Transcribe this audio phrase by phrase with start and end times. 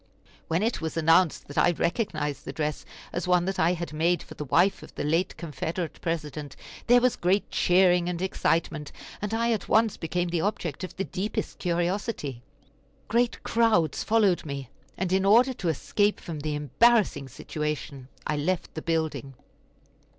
[0.47, 4.23] When it was announced that I recognized the dress as one that I had made
[4.23, 6.55] for the wife of the late Confederate President
[6.87, 8.91] there was great cheering and excitement,
[9.21, 12.41] and I at once became the object of the deepest curiosity.
[13.09, 18.73] Great crowds followed me, and in order to escape from the embarrassing situation I left
[18.73, 19.35] the building.